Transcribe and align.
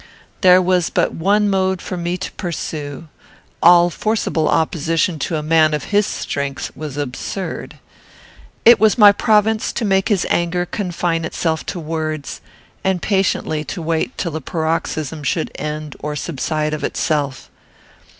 There 0.41 0.63
was 0.63 0.89
but 0.89 1.13
one 1.13 1.47
mode 1.47 1.79
for 1.79 1.95
me 1.95 2.17
to 2.17 2.31
pursue; 2.31 3.07
all 3.61 3.91
forcible 3.91 4.47
opposition 4.49 5.19
to 5.19 5.35
a 5.35 5.43
man 5.43 5.75
of 5.75 5.83
his 5.93 6.07
strength 6.07 6.71
was 6.75 6.97
absurd. 6.97 7.77
It 8.65 8.79
was 8.79 8.97
my 8.97 9.11
province 9.11 9.71
to 9.73 9.85
make 9.85 10.09
his 10.09 10.25
anger 10.31 10.65
confine 10.65 11.23
itself 11.23 11.67
to 11.67 11.79
words, 11.79 12.41
and 12.83 12.99
patiently 12.99 13.63
to 13.65 13.79
wait 13.83 14.17
till 14.17 14.31
the 14.31 14.41
paroxysm 14.41 15.21
should 15.21 15.51
end 15.53 15.95
or 15.99 16.15
subside 16.15 16.73
of 16.73 16.83
itself. 16.83 17.51